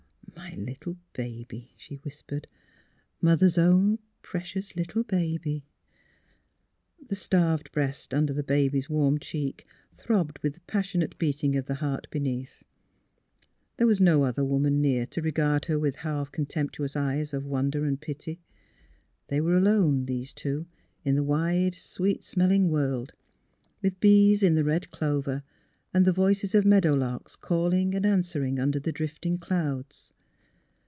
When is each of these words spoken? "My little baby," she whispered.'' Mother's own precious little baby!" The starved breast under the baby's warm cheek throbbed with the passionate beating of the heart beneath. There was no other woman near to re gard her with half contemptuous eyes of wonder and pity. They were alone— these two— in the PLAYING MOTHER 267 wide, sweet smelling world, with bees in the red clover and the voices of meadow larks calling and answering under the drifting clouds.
"My 0.51 0.55
little 0.57 0.97
baby," 1.13 1.71
she 1.77 1.95
whispered.'' 1.97 2.47
Mother's 3.21 3.57
own 3.57 3.99
precious 4.21 4.75
little 4.75 5.03
baby!" 5.03 5.65
The 7.09 7.15
starved 7.15 7.71
breast 7.71 8.13
under 8.13 8.33
the 8.33 8.43
baby's 8.43 8.89
warm 8.89 9.17
cheek 9.17 9.65
throbbed 9.93 10.39
with 10.39 10.55
the 10.55 10.59
passionate 10.61 11.17
beating 11.17 11.55
of 11.55 11.67
the 11.67 11.75
heart 11.75 12.07
beneath. 12.11 12.63
There 13.77 13.87
was 13.87 14.01
no 14.01 14.23
other 14.23 14.43
woman 14.43 14.81
near 14.81 15.05
to 15.07 15.21
re 15.21 15.31
gard 15.31 15.65
her 15.65 15.79
with 15.79 15.97
half 15.97 16.31
contemptuous 16.33 16.95
eyes 16.97 17.33
of 17.33 17.45
wonder 17.45 17.85
and 17.85 18.01
pity. 18.01 18.41
They 19.27 19.39
were 19.39 19.55
alone— 19.55 20.03
these 20.05 20.33
two— 20.33 20.65
in 21.05 21.15
the 21.15 21.21
PLAYING 21.23 21.27
MOTHER 21.67 21.71
267 21.71 21.71
wide, 21.71 21.75
sweet 22.13 22.23
smelling 22.25 22.67
world, 22.69 23.13
with 23.81 23.99
bees 24.01 24.43
in 24.43 24.55
the 24.55 24.65
red 24.65 24.91
clover 24.91 25.43
and 25.93 26.03
the 26.03 26.11
voices 26.11 26.53
of 26.55 26.65
meadow 26.65 26.93
larks 26.95 27.37
calling 27.37 27.95
and 27.95 28.05
answering 28.05 28.59
under 28.59 28.81
the 28.81 28.91
drifting 28.91 29.37
clouds. 29.37 30.11